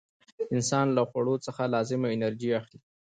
[0.53, 2.79] انسان له خوړو څخه لازمه انرژي اخلي.